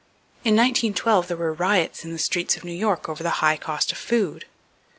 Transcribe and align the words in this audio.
In 0.43 0.55
1912 0.55 1.27
there 1.27 1.37
were 1.37 1.53
riots 1.53 2.03
in 2.03 2.11
the 2.11 2.17
streets 2.17 2.57
of 2.57 2.63
New 2.63 2.71
York 2.73 3.07
over 3.07 3.21
the 3.21 3.29
high 3.45 3.55
cost 3.55 3.91
of 3.91 3.99
food. 3.99 4.45